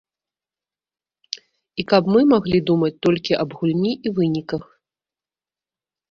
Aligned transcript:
І 1.83 1.83
каб 1.91 2.03
мы 2.15 2.21
маглі 2.31 2.59
думаць 2.69 2.91
толькі 3.07 3.37
аб 3.41 3.49
гульні 3.59 3.91
і 3.97 4.07
выніках. 4.21 4.63